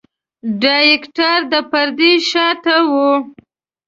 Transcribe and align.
ډايرکټر 0.61 1.37
د 1.51 1.53
پردې 1.71 2.11
شاته 2.31 2.75
وي. 2.91 3.11